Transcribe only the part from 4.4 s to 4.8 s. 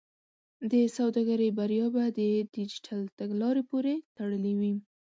وي.